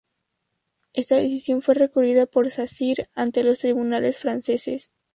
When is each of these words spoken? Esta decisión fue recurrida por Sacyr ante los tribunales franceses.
Esta 0.93 1.17
decisión 1.17 1.61
fue 1.61 1.75
recurrida 1.75 2.25
por 2.25 2.49
Sacyr 2.49 3.07
ante 3.13 3.43
los 3.43 3.59
tribunales 3.59 4.17
franceses. 4.17 4.89